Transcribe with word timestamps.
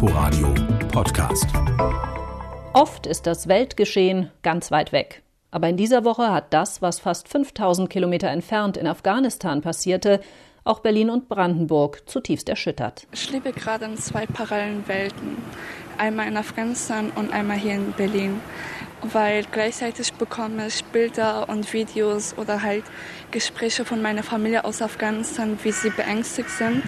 Inforadio 0.00 0.54
Podcast. 0.92 1.48
Oft 2.72 3.04
ist 3.04 3.26
das 3.26 3.48
Weltgeschehen 3.48 4.30
ganz 4.44 4.70
weit 4.70 4.92
weg. 4.92 5.24
Aber 5.50 5.68
in 5.68 5.76
dieser 5.76 6.04
Woche 6.04 6.30
hat 6.30 6.54
das, 6.54 6.80
was 6.80 7.00
fast 7.00 7.28
5000 7.28 7.90
Kilometer 7.90 8.28
entfernt 8.28 8.76
in 8.76 8.86
Afghanistan 8.86 9.60
passierte, 9.60 10.20
auch 10.62 10.78
Berlin 10.78 11.10
und 11.10 11.28
Brandenburg 11.28 12.08
zutiefst 12.08 12.48
erschüttert. 12.48 13.08
Ich 13.10 13.32
lebe 13.32 13.50
gerade 13.50 13.86
in 13.86 13.96
zwei 13.96 14.26
parallelen 14.26 14.86
Welten. 14.86 15.36
Einmal 15.96 16.28
in 16.28 16.36
Afghanistan 16.36 17.10
und 17.16 17.32
einmal 17.32 17.56
hier 17.56 17.74
in 17.74 17.90
Berlin 17.90 18.40
weil 19.02 19.44
gleichzeitig 19.50 20.12
bekomme 20.14 20.66
ich 20.66 20.84
Bilder 20.84 21.48
und 21.48 21.72
Videos 21.72 22.36
oder 22.36 22.62
halt 22.62 22.84
Gespräche 23.30 23.84
von 23.84 24.02
meiner 24.02 24.22
Familie 24.22 24.64
aus 24.64 24.82
Afghanistan, 24.82 25.58
wie 25.62 25.72
sie 25.72 25.90
beängstigt 25.90 26.50
sind. 26.50 26.82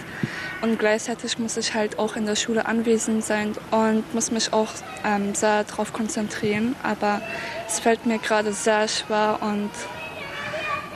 Und 0.63 0.79
gleichzeitig 0.79 1.39
muss 1.39 1.57
ich 1.57 1.75
halt 1.75 1.99
auch 1.99 2.17
in 2.17 2.27
der 2.27 2.37
Schule 2.37 2.67
anwesend 2.67 3.25
sein 3.25 3.53
und 3.71 4.15
muss 4.15 4.31
mich 4.31 4.53
auch 4.53 4.68
ähm, 5.04 5.35
sehr 5.35 5.65
darauf 5.65 5.93
konzentrieren. 5.93 6.77
Aber 6.82 7.23
es 7.67 7.81
fällt 7.81 8.04
mir 8.07 8.18
gerade 8.18 8.53
sehr 8.53 8.87
schwer 8.89 9.39
und 9.40 9.71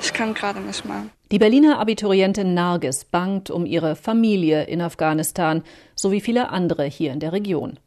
ich 0.03 0.13
kann 0.13 0.35
gerade 0.35 0.61
nicht 0.61 0.85
mehr. 0.85 1.05
Die 1.33 1.39
Berliner 1.39 1.79
Abiturientin 1.79 2.53
Nargis 2.53 3.07
bangt 3.07 3.51
um 3.51 3.65
ihre 3.65 3.97
Familie 3.97 4.65
in 4.65 4.83
Afghanistan, 4.83 5.63
so 5.95 6.13
wie 6.13 6.21
viele 6.21 6.51
andere 6.51 6.85
hier 6.85 7.13
in 7.13 7.21
der 7.21 7.33
Region. 7.33 7.79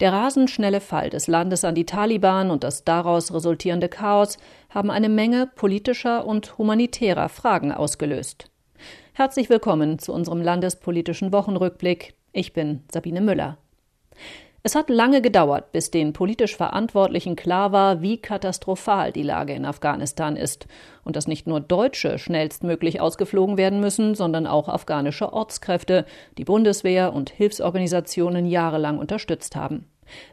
Der 0.00 0.12
rasend 0.12 0.50
schnelle 0.50 0.80
Fall 0.80 1.10
des 1.10 1.26
Landes 1.26 1.64
an 1.64 1.74
die 1.74 1.86
Taliban 1.86 2.50
und 2.50 2.64
das 2.64 2.84
daraus 2.84 3.32
resultierende 3.32 3.88
Chaos 3.88 4.38
haben 4.68 4.90
eine 4.90 5.08
Menge 5.08 5.46
politischer 5.46 6.26
und 6.26 6.58
humanitärer 6.58 7.28
Fragen 7.28 7.72
ausgelöst. 7.72 8.50
Herzlich 9.12 9.50
willkommen 9.50 9.98
zu 9.98 10.12
unserem 10.12 10.40
landespolitischen 10.40 11.32
Wochenrückblick. 11.32 12.14
Ich 12.32 12.52
bin 12.52 12.84
Sabine 12.90 13.20
Müller. 13.20 13.58
Es 14.62 14.74
hat 14.74 14.90
lange 14.90 15.22
gedauert, 15.22 15.72
bis 15.72 15.90
den 15.90 16.12
politisch 16.12 16.54
Verantwortlichen 16.54 17.34
klar 17.34 17.72
war, 17.72 18.02
wie 18.02 18.18
katastrophal 18.18 19.10
die 19.10 19.22
Lage 19.22 19.54
in 19.54 19.64
Afghanistan 19.64 20.36
ist 20.36 20.66
und 21.02 21.16
dass 21.16 21.26
nicht 21.26 21.46
nur 21.46 21.60
Deutsche 21.60 22.18
schnellstmöglich 22.18 23.00
ausgeflogen 23.00 23.56
werden 23.56 23.80
müssen, 23.80 24.14
sondern 24.14 24.46
auch 24.46 24.68
afghanische 24.68 25.32
Ortskräfte, 25.32 26.04
die 26.36 26.44
Bundeswehr 26.44 27.14
und 27.14 27.30
Hilfsorganisationen 27.30 28.44
jahrelang 28.44 28.98
unterstützt 28.98 29.56
haben. 29.56 29.86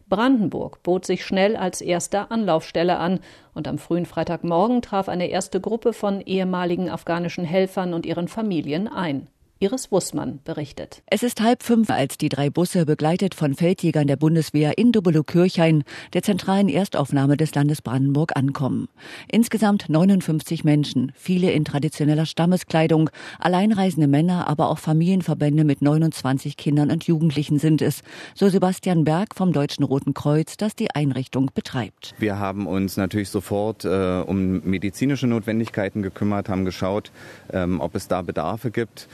Brandenburg 0.10 0.84
bot 0.84 1.06
sich 1.06 1.24
schnell 1.24 1.56
als 1.56 1.80
erste 1.80 2.30
Anlaufstelle 2.30 2.98
an, 2.98 3.22
und 3.54 3.68
am 3.68 3.78
frühen 3.78 4.06
Freitagmorgen 4.06 4.82
traf 4.82 5.08
eine 5.08 5.28
erste 5.28 5.62
Gruppe 5.62 5.94
von 5.94 6.20
ehemaligen 6.20 6.90
afghanischen 6.90 7.46
Helfern 7.46 7.94
und 7.94 8.06
ihren 8.06 8.28
Familien 8.28 8.90
ein. 8.90 9.30
Iris 9.60 9.92
Wussmann 9.92 10.40
berichtet. 10.44 11.02
Es 11.08 11.24
ist 11.24 11.42
halb 11.42 11.64
fünf, 11.64 11.90
als 11.90 12.20
die 12.20 12.30
drei 12.30 12.52
Busse, 12.52 12.86
begleitet 12.86 13.34
von 13.34 13.56
Feldjägern 13.56 14.06
der 14.06 14.16
Bundeswehr 14.16 14.78
in 14.78 14.92
Dobelow-Kirchhain, 14.92 15.84
der 16.14 16.22
zentralen 16.22 16.70
Erstaufnahme 16.70 17.38
des 17.38 17.56
Landes 17.56 17.82
Brandenburg, 17.82 18.36
ankommen. 18.36 18.88
Insgesamt 19.32 19.90
59 19.90 20.64
Menschen, 20.64 21.12
viele 21.16 21.52
in 21.52 21.66
traditioneller 21.66 22.28
Stammeskleidung, 22.28 23.10
alleinreisende 23.40 24.08
Männer, 24.08 24.48
aber 24.48 24.70
auch 24.70 24.78
Familienverbände 24.78 25.64
mit 25.64 25.82
29 25.82 26.56
Kindern 26.56 26.92
und 26.92 27.06
Jugendlichen 27.06 27.58
sind 27.58 27.82
es, 27.82 28.04
so 28.36 28.50
Sebastian 28.50 29.06
Berg 29.06 29.34
vom 29.34 29.54
Deutschen 29.54 29.84
Roten 29.84 30.14
Kreuz, 30.14 30.58
das 30.58 30.76
die 30.76 30.92
Einrichtung 30.92 31.50
betreibt. 31.56 32.14
Wir 32.20 32.38
haben 32.38 32.68
uns 32.68 32.96
natürlich 32.96 33.30
sofort 33.30 33.86
äh, 33.86 34.22
um 34.22 34.62
medizinische 34.70 35.26
Notwendigkeiten 35.26 36.04
gekümmert, 36.04 36.48
haben 36.48 36.64
geschaut, 36.64 37.12
ähm, 37.52 37.82
ob 37.82 37.96
es 37.96 38.08
da 38.08 38.22
Bedarfe 38.22 38.70
gibt. 38.70 39.08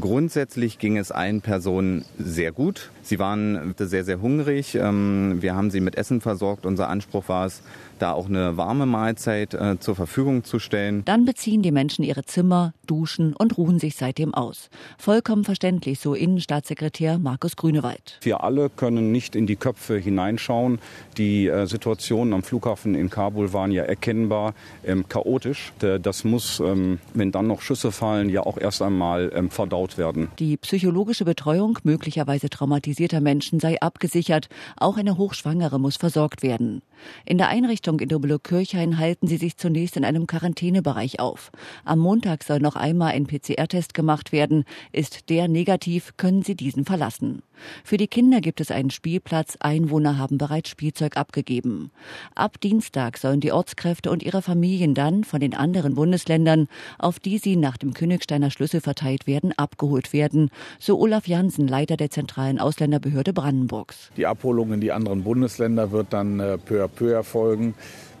Grundsätzlich 0.00 0.78
ging 0.78 0.96
es 0.98 1.10
allen 1.10 1.40
Personen 1.40 2.04
sehr 2.18 2.52
gut. 2.52 2.90
Sie 3.02 3.18
waren 3.18 3.74
sehr, 3.78 4.04
sehr 4.04 4.20
hungrig. 4.20 4.74
Ähm, 4.74 5.38
wir 5.40 5.54
haben 5.54 5.70
sie 5.70 5.80
mit 5.80 5.96
Essen 5.96 6.20
versorgt. 6.20 6.66
Unser 6.66 6.88
Anspruch 6.88 7.28
war 7.28 7.46
es, 7.46 7.62
da 7.98 8.12
auch 8.12 8.26
eine 8.26 8.56
warme 8.56 8.86
Mahlzeit 8.86 9.54
äh, 9.54 9.78
zur 9.80 9.96
Verfügung 9.96 10.44
zu 10.44 10.58
stellen. 10.58 11.04
Dann 11.04 11.24
beziehen 11.24 11.62
die 11.62 11.72
Menschen 11.72 12.04
ihre 12.04 12.24
Zimmer, 12.24 12.74
duschen 12.86 13.34
und 13.34 13.58
ruhen 13.58 13.78
sich 13.78 13.96
seitdem 13.96 14.34
aus. 14.34 14.70
Vollkommen 14.98 15.44
verständlich, 15.44 16.00
so 16.00 16.14
Innenstaatssekretär 16.14 17.18
Markus 17.18 17.56
Grünewald. 17.56 18.18
Wir 18.22 18.44
alle 18.44 18.70
können 18.70 19.10
nicht 19.12 19.34
in 19.34 19.46
die 19.46 19.56
Köpfe 19.56 19.96
hineinschauen. 19.96 20.78
Die 21.16 21.48
äh, 21.48 21.66
Situationen 21.66 22.34
am 22.34 22.42
Flughafen 22.42 22.94
in 22.94 23.10
Kabul 23.10 23.52
waren 23.52 23.72
ja 23.72 23.84
erkennbar 23.84 24.54
ähm, 24.84 25.08
chaotisch. 25.08 25.72
Das 25.78 26.24
muss, 26.24 26.60
ähm, 26.60 26.98
wenn 27.14 27.32
dann 27.32 27.46
noch 27.46 27.62
Schüsse 27.62 27.92
fallen, 27.92 28.28
ja 28.28 28.42
auch 28.42 28.58
erst 28.58 28.82
einmal 28.82 29.32
ähm, 29.34 29.50
verdaut 29.78 29.98
werden. 29.98 30.28
Die 30.38 30.56
psychologische 30.56 31.24
Betreuung 31.24 31.78
möglicherweise 31.84 32.50
traumatisierter 32.50 33.20
Menschen 33.20 33.60
sei 33.60 33.80
abgesichert. 33.80 34.48
Auch 34.76 34.96
eine 34.96 35.16
Hochschwangere 35.16 35.78
muss 35.78 35.96
versorgt 35.96 36.42
werden. 36.42 36.82
In 37.24 37.38
der 37.38 37.48
Einrichtung 37.48 38.00
in 38.00 38.08
Dobelo-Kirchhain 38.08 38.98
halten 38.98 39.28
sie 39.28 39.36
sich 39.36 39.56
zunächst 39.56 39.96
in 39.96 40.04
einem 40.04 40.26
Quarantänebereich 40.26 41.20
auf. 41.20 41.52
Am 41.84 42.00
Montag 42.00 42.42
soll 42.42 42.58
noch 42.58 42.76
einmal 42.76 43.12
ein 43.12 43.26
PCR-Test 43.26 43.94
gemacht 43.94 44.32
werden. 44.32 44.64
Ist 44.92 45.30
der 45.30 45.48
negativ, 45.48 46.14
können 46.16 46.42
sie 46.42 46.56
diesen 46.56 46.84
verlassen. 46.84 47.42
Für 47.84 47.96
die 47.96 48.06
Kinder 48.06 48.40
gibt 48.40 48.60
es 48.60 48.70
einen 48.70 48.90
Spielplatz. 48.90 49.56
Einwohner 49.60 50.18
haben 50.18 50.38
bereits 50.38 50.70
Spielzeug 50.70 51.16
abgegeben. 51.16 51.90
Ab 52.34 52.60
Dienstag 52.60 53.18
sollen 53.18 53.40
die 53.40 53.52
Ortskräfte 53.52 54.10
und 54.10 54.22
ihre 54.22 54.42
Familien 54.42 54.94
dann 54.94 55.24
von 55.24 55.40
den 55.40 55.54
anderen 55.54 55.94
Bundesländern, 55.94 56.68
auf 56.98 57.18
die 57.18 57.38
sie 57.38 57.56
nach 57.56 57.76
dem 57.76 57.94
Königsteiner 57.94 58.50
Schlüssel 58.50 58.80
verteilt 58.80 59.26
werden, 59.26 59.52
abgeholt 59.58 60.12
werden. 60.12 60.50
So 60.78 60.98
Olaf 60.98 61.26
Jansen, 61.26 61.68
Leiter 61.68 61.96
der 61.96 62.10
zentralen 62.10 62.58
Ausländerbehörde 62.58 63.32
Brandenburgs. 63.32 64.10
Die 64.16 64.26
Abholung 64.26 64.72
in 64.72 64.80
die 64.80 64.92
anderen 64.92 65.24
Bundesländer 65.24 65.92
wird 65.92 66.12
dann 66.12 66.40
äh, 66.40 66.58
peu 66.58 66.84
à 66.84 66.88
peu 66.88 67.12
erfolgen. 67.12 67.74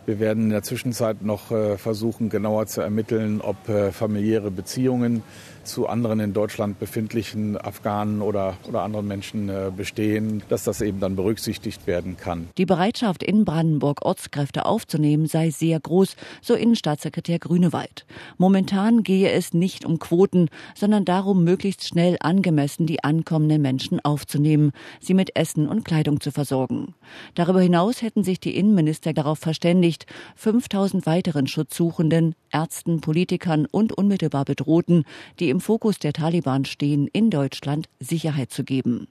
Wir 0.06 0.20
werden 0.20 0.44
in 0.44 0.50
der 0.50 0.62
Zwischenzeit 0.62 1.20
noch 1.20 1.50
äh, 1.50 1.76
versuchen, 1.76 2.30
genauer 2.30 2.66
zu 2.66 2.80
ermitteln, 2.80 3.42
ob 3.42 3.68
äh, 3.68 3.92
familiäre 3.92 4.50
Beziehungen 4.50 5.22
zu 5.68 5.86
anderen 5.86 6.18
in 6.18 6.32
Deutschland 6.32 6.80
befindlichen 6.80 7.56
Afghanen 7.56 8.22
oder, 8.22 8.56
oder 8.66 8.82
anderen 8.82 9.06
Menschen 9.06 9.48
äh, 9.48 9.70
bestehen, 9.74 10.42
dass 10.48 10.64
das 10.64 10.80
eben 10.80 10.98
dann 10.98 11.14
berücksichtigt 11.14 11.86
werden 11.86 12.16
kann. 12.16 12.48
Die 12.58 12.66
Bereitschaft 12.66 13.22
in 13.22 13.44
Brandenburg 13.44 14.04
Ortskräfte 14.04 14.66
aufzunehmen 14.66 15.26
sei 15.26 15.50
sehr 15.50 15.78
groß, 15.78 16.16
so 16.40 16.54
Innenstaatssekretär 16.54 17.38
Grünewald. 17.38 18.06
Momentan 18.38 19.02
gehe 19.02 19.30
es 19.30 19.54
nicht 19.54 19.84
um 19.84 19.98
Quoten, 19.98 20.48
sondern 20.74 21.04
darum, 21.04 21.44
möglichst 21.44 21.86
schnell 21.86 22.16
angemessen 22.20 22.86
die 22.86 23.04
ankommenden 23.04 23.62
Menschen 23.62 24.00
aufzunehmen, 24.00 24.72
sie 25.00 25.14
mit 25.14 25.36
Essen 25.36 25.68
und 25.68 25.84
Kleidung 25.84 26.20
zu 26.20 26.32
versorgen. 26.32 26.94
Darüber 27.34 27.60
hinaus 27.60 28.02
hätten 28.02 28.24
sich 28.24 28.40
die 28.40 28.56
Innenminister 28.56 29.12
darauf 29.12 29.38
verständigt, 29.38 30.06
5000 30.36 31.06
weiteren 31.06 31.46
Schutzsuchenden, 31.46 32.34
Ärzten, 32.50 33.00
Politikern 33.00 33.66
und 33.70 33.92
unmittelbar 33.92 34.44
Bedrohten, 34.44 35.04
die 35.38 35.50
im 35.50 35.57
im 35.58 35.62
Fokus 35.62 35.98
der 35.98 36.12
Taliban 36.12 36.64
stehen, 36.64 37.08
in 37.08 37.30
Deutschland 37.30 37.88
Sicherheit 37.98 38.52
zu 38.52 38.62
geben. 38.62 39.08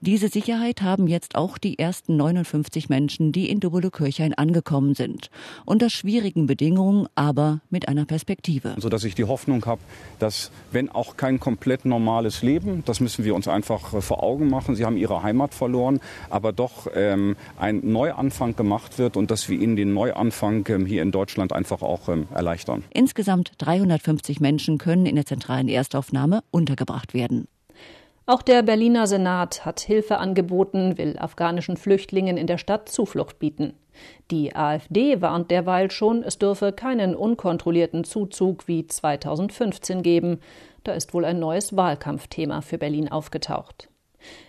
Diese 0.00 0.28
Sicherheit 0.28 0.82
haben 0.82 1.06
jetzt 1.06 1.34
auch 1.34 1.56
die 1.56 1.78
ersten 1.78 2.16
59 2.16 2.90
Menschen, 2.90 3.32
die 3.32 3.48
in 3.48 3.60
Dobolo-Kirchhain 3.60 4.34
angekommen 4.34 4.94
sind. 4.94 5.30
Unter 5.64 5.88
schwierigen 5.88 6.46
Bedingungen, 6.46 7.08
aber 7.14 7.60
mit 7.70 7.88
einer 7.88 8.04
Perspektive. 8.04 8.74
So 8.78 8.90
dass 8.90 9.04
ich 9.04 9.14
die 9.14 9.24
Hoffnung 9.24 9.64
habe, 9.64 9.80
dass, 10.18 10.50
wenn 10.72 10.90
auch 10.90 11.16
kein 11.16 11.40
komplett 11.40 11.86
normales 11.86 12.42
Leben, 12.42 12.82
das 12.84 13.00
müssen 13.00 13.24
wir 13.24 13.34
uns 13.34 13.48
einfach 13.48 13.94
äh, 13.94 14.02
vor 14.02 14.22
Augen 14.22 14.50
machen. 14.50 14.76
Sie 14.76 14.84
haben 14.84 14.98
ihre 14.98 15.22
Heimat 15.22 15.54
verloren, 15.54 16.00
aber 16.28 16.52
doch 16.52 16.86
ähm, 16.94 17.36
ein 17.56 17.80
Neuanfang 17.82 18.56
gemacht 18.56 18.98
wird 18.98 19.16
und 19.16 19.30
dass 19.30 19.48
wir 19.48 19.58
ihnen 19.58 19.76
den 19.76 19.94
Neuanfang 19.94 20.66
ähm, 20.68 20.84
hier 20.84 21.02
in 21.02 21.12
Deutschland 21.12 21.54
einfach 21.54 21.80
auch 21.80 22.10
ähm, 22.10 22.28
erleichtern. 22.34 22.84
Insgesamt 22.92 23.52
350 23.58 24.40
Menschen 24.40 24.76
können 24.76 25.06
in 25.06 25.16
der 25.16 25.24
zentralen 25.24 25.68
Erstaufnahme 25.68 26.42
untergebracht 26.50 27.14
werden. 27.14 27.48
Auch 28.26 28.40
der 28.40 28.62
Berliner 28.62 29.06
Senat 29.06 29.66
hat 29.66 29.80
Hilfe 29.80 30.16
angeboten, 30.16 30.96
will 30.96 31.18
afghanischen 31.18 31.76
Flüchtlingen 31.76 32.38
in 32.38 32.46
der 32.46 32.56
Stadt 32.56 32.88
Zuflucht 32.88 33.38
bieten. 33.38 33.74
Die 34.30 34.56
AfD 34.56 35.20
warnt 35.20 35.50
derweil 35.50 35.90
schon, 35.90 36.22
es 36.22 36.38
dürfe 36.38 36.72
keinen 36.72 37.14
unkontrollierten 37.14 38.02
Zuzug 38.04 38.66
wie 38.66 38.86
2015 38.86 40.02
geben. 40.02 40.40
Da 40.84 40.92
ist 40.92 41.12
wohl 41.12 41.26
ein 41.26 41.38
neues 41.38 41.76
Wahlkampfthema 41.76 42.62
für 42.62 42.78
Berlin 42.78 43.12
aufgetaucht. 43.12 43.90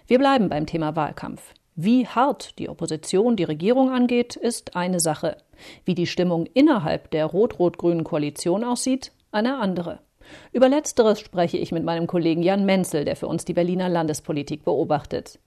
Wir 0.08 0.20
bleiben 0.20 0.48
beim 0.48 0.66
Thema 0.66 0.96
Wahlkampf. 0.96 1.54
Wie 1.76 2.08
hart 2.08 2.58
die 2.58 2.70
Opposition 2.70 3.36
die 3.36 3.44
Regierung 3.44 3.92
angeht, 3.92 4.38
ist 4.38 4.78
eine 4.78 5.02
Sache. 5.02 5.36
Wie 5.84 5.96
die 5.96 6.08
Stimmung 6.08 6.46
innerhalb 6.54 7.12
der 7.12 7.26
rot-rot-grünen 7.26 8.06
Koalition 8.06 8.64
aussieht, 8.64 9.12
eine 9.34 9.58
andere. 9.58 10.00
Über 10.52 10.70
letzteres 10.70 11.20
spreche 11.20 11.58
ich 11.58 11.72
mit 11.72 11.84
meinem 11.84 12.08
Kollegen 12.08 12.44
Jan 12.44 12.66
Menzel, 12.66 13.06
der 13.06 13.16
für 13.16 13.28
uns 13.28 13.46
die 13.46 13.54
Berliner 13.54 13.90
Landespolitik 13.90 14.64
beobachtet. 14.64 15.40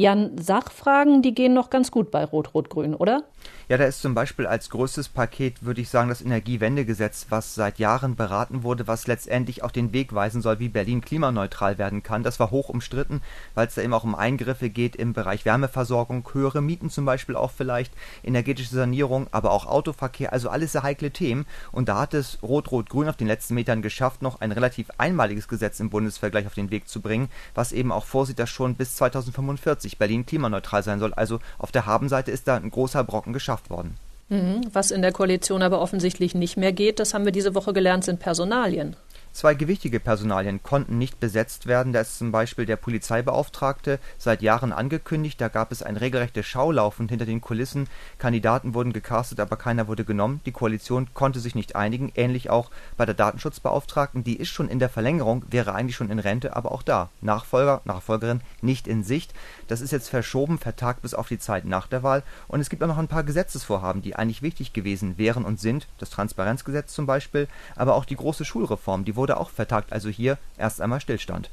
Jan, 0.00 0.38
Sachfragen, 0.38 1.20
die 1.20 1.34
gehen 1.34 1.52
noch 1.52 1.68
ganz 1.68 1.90
gut 1.90 2.10
bei 2.10 2.24
Rot-Rot-Grün, 2.24 2.94
oder? 2.94 3.22
Ja, 3.68 3.76
da 3.76 3.84
ist 3.84 4.00
zum 4.00 4.14
Beispiel 4.14 4.46
als 4.46 4.70
größtes 4.70 5.10
Paket, 5.10 5.62
würde 5.62 5.82
ich 5.82 5.90
sagen, 5.90 6.08
das 6.08 6.22
Energiewendegesetz, 6.22 7.26
was 7.28 7.54
seit 7.54 7.78
Jahren 7.78 8.16
beraten 8.16 8.62
wurde, 8.62 8.88
was 8.88 9.06
letztendlich 9.06 9.62
auch 9.62 9.70
den 9.70 9.92
Weg 9.92 10.14
weisen 10.14 10.40
soll, 10.40 10.58
wie 10.58 10.70
Berlin 10.70 11.02
klimaneutral 11.02 11.76
werden 11.76 12.02
kann. 12.02 12.22
Das 12.22 12.40
war 12.40 12.50
hoch 12.50 12.70
umstritten, 12.70 13.20
weil 13.54 13.68
es 13.68 13.74
da 13.74 13.82
eben 13.82 13.92
auch 13.92 14.02
um 14.02 14.14
Eingriffe 14.14 14.70
geht 14.70 14.96
im 14.96 15.12
Bereich 15.12 15.44
Wärmeversorgung, 15.44 16.28
höhere 16.32 16.62
Mieten 16.62 16.88
zum 16.88 17.04
Beispiel 17.04 17.36
auch 17.36 17.50
vielleicht, 17.50 17.92
energetische 18.24 18.74
Sanierung, 18.74 19.26
aber 19.32 19.52
auch 19.52 19.66
Autoverkehr, 19.66 20.32
also 20.32 20.48
alles 20.48 20.72
sehr 20.72 20.82
heikle 20.82 21.10
Themen. 21.10 21.44
Und 21.72 21.90
da 21.90 22.00
hat 22.00 22.14
es 22.14 22.38
Rot-Rot-Grün 22.42 23.08
auf 23.08 23.16
den 23.16 23.28
letzten 23.28 23.54
Metern 23.54 23.82
geschafft, 23.82 24.22
noch 24.22 24.40
ein 24.40 24.50
relativ 24.50 24.88
einmaliges 24.96 25.46
Gesetz 25.46 25.78
im 25.78 25.90
Bundesvergleich 25.90 26.46
auf 26.46 26.54
den 26.54 26.70
Weg 26.70 26.88
zu 26.88 27.00
bringen, 27.02 27.28
was 27.54 27.72
eben 27.72 27.92
auch 27.92 28.06
vorsieht, 28.06 28.38
dass 28.38 28.48
schon 28.50 28.74
bis 28.74 28.96
2045 28.96 29.89
2050 29.90 29.98
Berlin 29.98 30.26
klimaneutral 30.26 30.82
sein 30.82 31.00
soll. 31.00 31.14
Also 31.14 31.40
auf 31.58 31.72
der 31.72 31.86
Habenseite 31.86 32.30
ist 32.30 32.48
da 32.48 32.56
ein 32.56 32.70
großer 32.70 33.04
Brocken 33.04 33.32
geschafft 33.32 33.70
worden. 33.70 33.96
Mhm. 34.28 34.62
Was 34.72 34.90
in 34.90 35.02
der 35.02 35.12
Koalition 35.12 35.62
aber 35.62 35.80
offensichtlich 35.80 36.34
nicht 36.34 36.56
mehr 36.56 36.72
geht, 36.72 37.00
das 37.00 37.14
haben 37.14 37.24
wir 37.24 37.32
diese 37.32 37.54
Woche 37.54 37.72
gelernt, 37.72 38.04
sind 38.04 38.20
Personalien. 38.20 38.96
Zwei 39.32 39.54
gewichtige 39.54 40.00
Personalien 40.00 40.60
konnten 40.62 40.98
nicht 40.98 41.20
besetzt 41.20 41.66
werden. 41.66 41.92
Da 41.92 42.00
ist 42.00 42.18
zum 42.18 42.32
Beispiel 42.32 42.66
der 42.66 42.76
Polizeibeauftragte 42.76 44.00
seit 44.18 44.42
Jahren 44.42 44.72
angekündigt. 44.72 45.40
Da 45.40 45.46
gab 45.48 45.70
es 45.70 45.84
ein 45.84 45.96
regelrechtes 45.96 46.46
Schaulaufen 46.46 47.08
hinter 47.08 47.26
den 47.26 47.40
Kulissen. 47.40 47.86
Kandidaten 48.18 48.74
wurden 48.74 48.92
gecastet, 48.92 49.38
aber 49.38 49.56
keiner 49.56 49.86
wurde 49.86 50.04
genommen. 50.04 50.40
Die 50.46 50.52
Koalition 50.52 51.08
konnte 51.14 51.38
sich 51.38 51.54
nicht 51.54 51.76
einigen. 51.76 52.10
Ähnlich 52.16 52.50
auch 52.50 52.70
bei 52.96 53.06
der 53.06 53.14
Datenschutzbeauftragten. 53.14 54.24
Die 54.24 54.36
ist 54.36 54.48
schon 54.48 54.68
in 54.68 54.80
der 54.80 54.88
Verlängerung, 54.88 55.44
wäre 55.48 55.74
eigentlich 55.74 55.96
schon 55.96 56.10
in 56.10 56.18
Rente, 56.18 56.56
aber 56.56 56.72
auch 56.72 56.82
da. 56.82 57.08
Nachfolger, 57.20 57.82
Nachfolgerin 57.84 58.40
nicht 58.62 58.88
in 58.88 59.04
Sicht. 59.04 59.32
Das 59.68 59.80
ist 59.80 59.92
jetzt 59.92 60.08
verschoben, 60.08 60.58
vertagt 60.58 61.02
bis 61.02 61.14
auf 61.14 61.28
die 61.28 61.38
Zeit 61.38 61.64
nach 61.64 61.86
der 61.86 62.02
Wahl. 62.02 62.24
Und 62.48 62.60
es 62.60 62.68
gibt 62.68 62.82
auch 62.82 62.88
noch 62.88 62.98
ein 62.98 63.06
paar 63.06 63.22
Gesetzesvorhaben, 63.24 64.02
die 64.02 64.16
eigentlich 64.16 64.42
wichtig 64.42 64.72
gewesen 64.72 65.18
wären 65.18 65.44
und 65.44 65.60
sind. 65.60 65.86
Das 65.98 66.10
Transparenzgesetz 66.10 66.92
zum 66.92 67.06
Beispiel, 67.06 67.46
aber 67.76 67.94
auch 67.94 68.04
die 68.04 68.16
große 68.16 68.44
Schulreform, 68.44 69.04
die 69.04 69.16
wurde 69.20 69.38
auch 69.38 69.50
vertagt. 69.50 69.92
Also 69.92 70.08
hier 70.08 70.38
erst 70.58 70.80
einmal 70.80 71.00
Stillstand. 71.00 71.50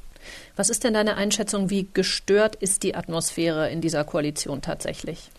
Was 0.55 0.69
ist 0.69 0.83
denn 0.83 0.93
deine 0.93 1.15
Einschätzung, 1.15 1.69
wie 1.69 1.87
gestört 1.93 2.55
ist 2.55 2.83
die 2.83 2.95
Atmosphäre 2.95 3.69
in 3.69 3.81
dieser 3.81 4.03
Koalition 4.03 4.61
tatsächlich? 4.61 5.29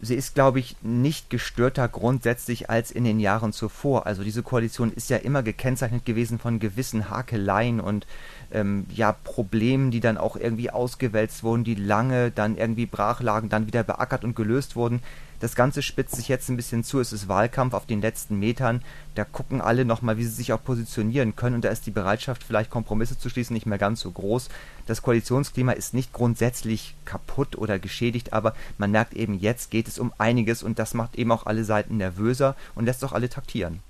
sie 0.00 0.14
ist, 0.14 0.34
glaube 0.34 0.58
ich, 0.58 0.76
nicht 0.82 1.30
gestörter 1.30 1.88
grundsätzlich 1.88 2.68
als 2.68 2.90
in 2.90 3.04
den 3.04 3.18
Jahren 3.18 3.52
zuvor. 3.52 4.06
Also 4.06 4.22
diese 4.22 4.42
Koalition 4.42 4.92
ist 4.92 5.08
ja 5.08 5.16
immer 5.16 5.42
gekennzeichnet 5.42 6.04
gewesen 6.04 6.38
von 6.38 6.58
gewissen 6.58 7.08
Hakeleien 7.08 7.80
und 7.80 8.06
ähm, 8.52 8.86
ja 8.94 9.12
Problemen, 9.12 9.90
die 9.90 10.00
dann 10.00 10.18
auch 10.18 10.36
irgendwie 10.36 10.70
ausgewälzt 10.70 11.42
wurden, 11.42 11.64
die 11.64 11.74
lange 11.74 12.30
dann 12.30 12.56
irgendwie 12.56 12.86
brach 12.86 13.22
lagen, 13.22 13.48
dann 13.48 13.66
wieder 13.66 13.82
beackert 13.82 14.24
und 14.24 14.36
gelöst 14.36 14.76
wurden. 14.76 15.00
Das 15.40 15.54
Ganze 15.54 15.82
spitzt 15.82 16.16
sich 16.16 16.28
jetzt 16.28 16.48
ein 16.48 16.56
bisschen 16.56 16.82
zu. 16.82 16.98
Es 16.98 17.12
ist 17.12 17.28
Wahlkampf 17.28 17.74
auf 17.74 17.86
den 17.86 18.00
letzten 18.00 18.38
Metern. 18.38 18.82
Da 19.14 19.24
gucken 19.24 19.60
alle 19.60 19.84
nochmal, 19.84 20.16
wie 20.16 20.24
sie 20.24 20.30
sich 20.30 20.52
auch 20.52 20.62
positionieren 20.62 21.36
können. 21.36 21.56
Und 21.56 21.64
da 21.64 21.68
ist 21.68 21.86
die 21.86 21.90
Bereitschaft, 21.90 22.42
vielleicht 22.42 22.70
Kompromisse 22.70 23.18
zu 23.18 23.28
schließen, 23.28 23.54
nicht 23.54 23.66
mehr 23.66 23.78
ganz 23.78 24.00
so 24.00 24.10
groß. 24.10 24.48
Das 24.86 25.02
Koalitionsklima 25.02 25.72
ist 25.72 25.94
nicht 25.94 26.12
grundsätzlich 26.12 26.94
kaputt 27.04 27.56
oder 27.56 27.78
geschädigt, 27.78 28.32
aber 28.32 28.54
man 28.78 28.90
merkt 28.90 29.14
eben, 29.14 29.38
jetzt 29.38 29.70
geht 29.70 29.88
es 29.88 29.98
um 29.98 30.12
einiges 30.16 30.62
und 30.62 30.78
das 30.78 30.94
macht 30.94 31.16
eben 31.16 31.32
auch 31.32 31.46
alle 31.46 31.64
Seiten 31.64 31.96
nervöser 31.96 32.56
und 32.74 32.86
lässt 32.86 33.04
auch 33.04 33.12
alle 33.12 33.28
taktieren. 33.28 33.80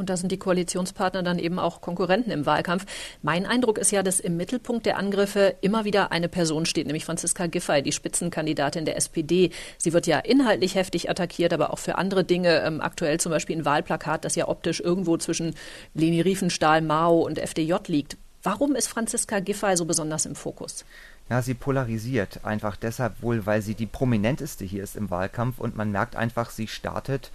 Und 0.00 0.10
da 0.10 0.16
sind 0.16 0.32
die 0.32 0.38
Koalitionspartner 0.38 1.22
dann 1.22 1.38
eben 1.38 1.58
auch 1.58 1.80
Konkurrenten 1.80 2.30
im 2.30 2.46
Wahlkampf. 2.46 2.86
Mein 3.22 3.46
Eindruck 3.46 3.78
ist 3.78 3.92
ja, 3.92 4.02
dass 4.02 4.18
im 4.18 4.36
Mittelpunkt 4.36 4.86
der 4.86 4.96
Angriffe 4.96 5.54
immer 5.60 5.84
wieder 5.84 6.10
eine 6.10 6.28
Person 6.28 6.66
steht, 6.66 6.86
nämlich 6.86 7.04
Franziska 7.04 7.46
Giffey, 7.46 7.82
die 7.82 7.92
Spitzenkandidatin 7.92 8.86
der 8.86 8.96
SPD. 8.96 9.50
Sie 9.78 9.92
wird 9.92 10.06
ja 10.06 10.18
inhaltlich 10.18 10.74
heftig 10.74 11.10
attackiert, 11.10 11.52
aber 11.52 11.72
auch 11.72 11.78
für 11.78 11.98
andere 11.98 12.24
Dinge. 12.24 12.62
Ähm, 12.62 12.80
aktuell 12.80 13.20
zum 13.20 13.30
Beispiel 13.30 13.58
ein 13.58 13.64
Wahlplakat, 13.64 14.24
das 14.24 14.34
ja 14.34 14.48
optisch 14.48 14.80
irgendwo 14.80 15.18
zwischen 15.18 15.54
Leni 15.94 16.22
Riefenstahl, 16.22 16.80
Mao 16.80 17.20
und 17.20 17.38
FDJ 17.38 17.74
liegt. 17.86 18.16
Warum 18.42 18.74
ist 18.74 18.88
Franziska 18.88 19.40
Giffey 19.40 19.76
so 19.76 19.84
besonders 19.84 20.24
im 20.24 20.34
Fokus? 20.34 20.86
Ja, 21.28 21.42
sie 21.42 21.54
polarisiert 21.54 22.44
einfach 22.44 22.76
deshalb 22.76 23.22
wohl, 23.22 23.44
weil 23.46 23.62
sie 23.62 23.74
die 23.74 23.86
prominenteste 23.86 24.64
hier 24.64 24.82
ist 24.82 24.96
im 24.96 25.10
Wahlkampf 25.10 25.58
und 25.60 25.76
man 25.76 25.92
merkt 25.92 26.16
einfach, 26.16 26.50
sie 26.50 26.66
startet 26.66 27.30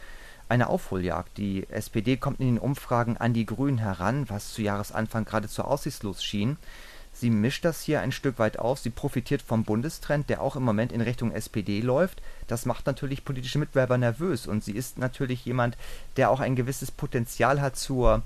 eine 0.50 0.70
Aufholjagd. 0.70 1.38
Die 1.38 1.68
SPD 1.70 2.18
kommt 2.18 2.40
in 2.40 2.48
den 2.48 2.60
Umfragen 2.60 3.18
an 3.18 3.34
die 3.34 3.46
Grünen 3.46 3.78
heran, 3.78 4.30
was 4.30 4.54
zu 4.54 4.62
Jahresanfang 4.62 5.26
geradezu 5.26 5.64
aussichtslos 5.64 6.24
schien. 6.24 6.58
Sie 7.14 7.30
mischt 7.30 7.64
das 7.64 7.82
hier 7.82 8.02
ein 8.02 8.12
Stück 8.12 8.40
weit 8.40 8.60
auf. 8.60 8.80
Sie 8.80 8.90
profitiert 8.90 9.42
vom 9.42 9.64
Bundestrend, 9.64 10.30
der 10.30 10.42
auch 10.42 10.58
im 10.58 10.64
Moment 10.64 10.92
in 10.92 11.00
Richtung 11.00 11.32
SPD 11.32 11.80
läuft. 11.80 12.22
Das 12.48 12.66
macht 12.66 12.86
natürlich 12.86 13.24
politische 13.24 13.58
Mitbewerber 13.58 13.98
nervös 13.98 14.48
und 14.48 14.64
sie 14.64 14.74
ist 14.74 14.98
natürlich 14.98 15.46
jemand, 15.46 15.78
der 16.18 16.30
auch 16.30 16.42
ein 16.42 16.58
gewisses 16.58 16.92
Potenzial 16.92 17.62
hat 17.62 17.78
zur 17.78 18.22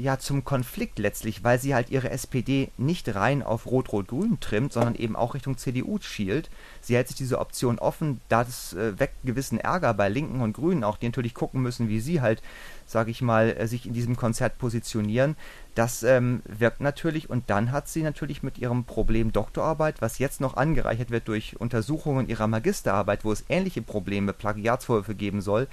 ja 0.00 0.18
zum 0.18 0.44
Konflikt 0.44 0.98
letztlich, 0.98 1.44
weil 1.44 1.58
sie 1.58 1.74
halt 1.74 1.90
ihre 1.90 2.10
SPD 2.10 2.70
nicht 2.76 3.14
rein 3.14 3.42
auf 3.42 3.66
Rot-Rot-Grün 3.66 4.38
trimmt, 4.40 4.72
sondern 4.72 4.94
eben 4.94 5.16
auch 5.16 5.34
Richtung 5.34 5.58
CDU 5.58 5.98
schielt. 6.00 6.50
Sie 6.80 6.96
hält 6.96 7.08
sich 7.08 7.16
diese 7.16 7.38
Option 7.38 7.78
offen, 7.78 8.20
da 8.28 8.44
das 8.44 8.72
äh, 8.72 8.98
weckt 8.98 9.16
gewissen 9.24 9.58
Ärger 9.58 9.94
bei 9.94 10.08
Linken 10.08 10.40
und 10.40 10.54
Grünen 10.54 10.84
auch, 10.84 10.96
die 10.96 11.06
natürlich 11.06 11.34
gucken 11.34 11.62
müssen, 11.62 11.88
wie 11.88 12.00
sie 12.00 12.20
halt 12.20 12.42
sage 12.90 13.10
ich 13.10 13.22
mal, 13.22 13.56
äh, 13.56 13.66
sich 13.66 13.86
in 13.86 13.92
diesem 13.92 14.16
Konzert 14.16 14.58
positionieren. 14.58 15.36
Das 15.74 16.02
ähm, 16.02 16.42
wirkt 16.46 16.80
natürlich 16.80 17.30
und 17.30 17.48
dann 17.48 17.70
hat 17.70 17.88
sie 17.88 18.02
natürlich 18.02 18.42
mit 18.42 18.58
ihrem 18.58 18.84
Problem 18.84 19.32
Doktorarbeit, 19.32 20.02
was 20.02 20.18
jetzt 20.18 20.40
noch 20.40 20.56
angereichert 20.56 21.10
wird 21.10 21.28
durch 21.28 21.60
Untersuchungen 21.60 22.28
ihrer 22.28 22.48
Magisterarbeit, 22.48 23.24
wo 23.24 23.30
es 23.30 23.44
ähnliche 23.48 23.80
Probleme, 23.80 24.32
Plagiatsvorwürfe 24.32 25.14
geben 25.14 25.40
soll, 25.40 25.68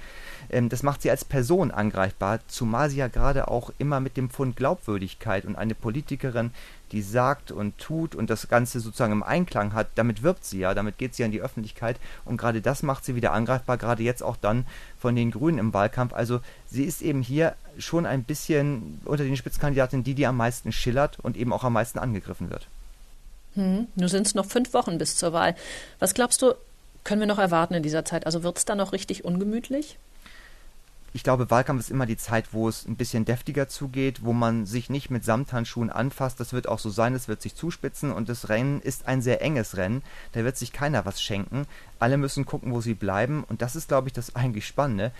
ähm, 0.50 0.68
das 0.68 0.82
macht 0.82 1.02
sie 1.02 1.10
als 1.10 1.24
Person 1.24 1.70
angreifbar, 1.70 2.40
zumal 2.46 2.90
sie 2.90 2.98
ja 2.98 3.08
gerade 3.08 3.48
auch 3.48 3.72
immer 3.78 4.00
mit 4.00 4.16
dem 4.16 4.30
Pfund 4.30 4.56
Glaubwürdigkeit 4.56 5.44
und 5.44 5.56
eine 5.56 5.74
Politikerin, 5.74 6.52
die 6.92 7.02
sagt 7.02 7.50
und 7.50 7.78
tut 7.78 8.14
und 8.14 8.30
das 8.30 8.48
Ganze 8.48 8.80
sozusagen 8.80 9.12
im 9.12 9.22
Einklang 9.22 9.74
hat, 9.74 9.88
damit 9.94 10.22
wirbt 10.22 10.44
sie 10.44 10.60
ja, 10.60 10.74
damit 10.74 10.98
geht 10.98 11.14
sie 11.14 11.24
an 11.24 11.30
die 11.30 11.40
Öffentlichkeit 11.40 11.96
und 12.24 12.36
gerade 12.36 12.60
das 12.60 12.82
macht 12.82 13.04
sie 13.04 13.14
wieder 13.14 13.32
angreifbar, 13.32 13.76
gerade 13.76 14.02
jetzt 14.02 14.22
auch 14.22 14.36
dann 14.36 14.66
von 14.98 15.14
den 15.14 15.30
Grünen 15.30 15.58
im 15.58 15.74
Wahlkampf. 15.74 16.12
Also 16.12 16.40
sie 16.70 16.84
ist 16.84 17.02
eben 17.02 17.22
hier 17.22 17.54
schon 17.78 18.06
ein 18.06 18.24
bisschen 18.24 19.00
unter 19.04 19.24
den 19.24 19.36
Spitzenkandidatinnen 19.36 20.04
die, 20.04 20.14
die 20.14 20.26
am 20.26 20.36
meisten 20.36 20.72
schillert 20.72 21.18
und 21.20 21.36
eben 21.36 21.52
auch 21.52 21.64
am 21.64 21.72
meisten 21.72 21.98
angegriffen 21.98 22.50
wird. 22.50 22.66
Hm, 23.54 23.88
nur 23.94 24.08
sind 24.08 24.26
es 24.26 24.34
noch 24.34 24.46
fünf 24.46 24.72
Wochen 24.74 24.98
bis 24.98 25.16
zur 25.16 25.32
Wahl. 25.32 25.54
Was 25.98 26.14
glaubst 26.14 26.42
du, 26.42 26.54
können 27.04 27.20
wir 27.20 27.26
noch 27.26 27.38
erwarten 27.38 27.74
in 27.74 27.82
dieser 27.82 28.04
Zeit? 28.04 28.26
Also 28.26 28.42
wird 28.42 28.58
es 28.58 28.64
da 28.64 28.74
noch 28.74 28.92
richtig 28.92 29.24
ungemütlich? 29.24 29.98
Ich 31.12 31.22
glaube, 31.22 31.50
Wahlkampf 31.50 31.80
ist 31.80 31.90
immer 31.90 32.06
die 32.06 32.16
Zeit, 32.16 32.52
wo 32.52 32.68
es 32.68 32.86
ein 32.86 32.96
bisschen 32.96 33.24
deftiger 33.24 33.68
zugeht, 33.68 34.24
wo 34.24 34.32
man 34.32 34.66
sich 34.66 34.90
nicht 34.90 35.10
mit 35.10 35.24
Samthandschuhen 35.24 35.90
anfasst. 35.90 36.38
Das 36.38 36.52
wird 36.52 36.68
auch 36.68 36.78
so 36.78 36.90
sein, 36.90 37.14
es 37.14 37.28
wird 37.28 37.40
sich 37.40 37.54
zuspitzen 37.54 38.12
und 38.12 38.28
das 38.28 38.48
Rennen 38.48 38.80
ist 38.82 39.06
ein 39.06 39.22
sehr 39.22 39.40
enges 39.40 39.76
Rennen. 39.76 40.02
Da 40.32 40.44
wird 40.44 40.56
sich 40.56 40.72
keiner 40.72 41.06
was 41.06 41.22
schenken. 41.22 41.66
Alle 41.98 42.18
müssen 42.18 42.44
gucken, 42.44 42.72
wo 42.72 42.80
sie 42.80 42.94
bleiben 42.94 43.44
und 43.44 43.62
das 43.62 43.74
ist, 43.74 43.88
glaube 43.88 44.08
ich, 44.08 44.12
das 44.12 44.36
eigentlich 44.36 44.66
Spannende 44.66 45.12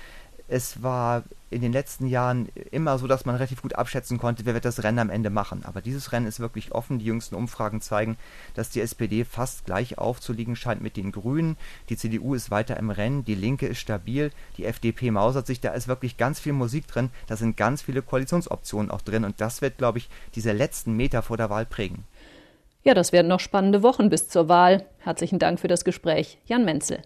es 0.49 0.83
war 0.83 1.25
in 1.51 1.61
den 1.61 1.73
letzten 1.73 2.07
Jahren 2.07 2.49
immer 2.71 2.99
so, 2.99 3.07
dass 3.07 3.25
man 3.25 3.35
relativ 3.35 3.63
gut 3.63 3.75
abschätzen 3.75 4.19
konnte, 4.19 4.45
wer 4.47 4.55
wird 4.55 4.65
das 4.65 4.83
Rennen 4.83 4.99
am 4.99 5.11
Ende 5.11 5.31
machen. 5.31 5.65
Aber 5.65 5.81
dieses 5.81 6.13
Rennen 6.13 6.27
ist 6.27 6.41
wirklich 6.41 6.73
offen. 6.73 6.99
Die 6.99 7.05
jüngsten 7.05 7.35
Umfragen 7.35 7.81
zeigen, 7.81 8.17
dass 8.55 8.71
die 8.71 8.81
SPD 8.81 9.25
fast 9.25 9.67
gleich 9.67 9.99
aufzuliegen 9.99 10.57
scheint 10.57 10.83
mit 10.83 10.97
den 10.97 11.13
Grünen. 11.13 11.57
Die 11.91 11.97
CDU 11.97 12.35
ist 12.35 12.51
weiter 12.51 12.77
im 12.79 12.91
Rennen, 12.91 13.25
die 13.25 13.35
Linke 13.35 13.67
ist 13.67 13.79
stabil, 13.79 14.31
die 14.57 14.65
FDP 14.65 15.11
mausert 15.11 15.47
sich. 15.47 15.61
Da 15.61 15.71
ist 15.73 15.89
wirklich 15.89 16.17
ganz 16.17 16.41
viel 16.41 16.55
Musik 16.55 16.87
drin. 16.87 17.11
Da 17.27 17.37
sind 17.37 17.57
ganz 17.57 17.83
viele 17.83 18.03
Koalitionsoptionen 18.03 18.91
auch 18.91 19.03
drin. 19.03 19.25
Und 19.25 19.41
das 19.41 19.63
wird, 19.63 19.79
glaube 19.79 19.99
ich, 19.99 20.09
diese 20.35 20.53
letzten 20.53 20.95
Meter 20.97 21.23
vor 21.23 21.37
der 21.37 21.51
Wahl 21.51 21.67
prägen. 21.67 22.05
Ja, 22.85 22.95
das 22.95 23.13
werden 23.13 23.29
noch 23.29 23.41
spannende 23.41 23.83
Wochen 23.83 24.09
bis 24.09 24.29
zur 24.29 24.49
Wahl. 24.49 24.87
Herzlichen 24.99 25.39
Dank 25.39 25.61
für 25.61 25.69
das 25.69 25.85
Gespräch, 25.85 26.39
Jan 26.47 26.65
Menzel. 26.65 27.03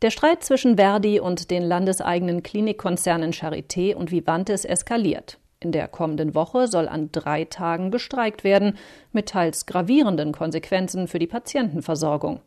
Der 0.00 0.10
Streit 0.10 0.44
zwischen 0.44 0.76
Verdi 0.76 1.18
und 1.18 1.50
den 1.50 1.64
landeseigenen 1.64 2.44
Klinikkonzernen 2.44 3.32
Charité 3.32 3.96
und 3.96 4.12
Vivantes 4.12 4.64
eskaliert. 4.64 5.38
In 5.58 5.72
der 5.72 5.88
kommenden 5.88 6.36
Woche 6.36 6.68
soll 6.68 6.86
an 6.86 7.10
drei 7.10 7.44
Tagen 7.44 7.90
gestreikt 7.90 8.44
werden, 8.44 8.78
mit 9.12 9.30
teils 9.30 9.66
gravierenden 9.66 10.30
Konsequenzen 10.30 11.08
für 11.08 11.18
die 11.18 11.26
Patientenversorgung. 11.26 12.40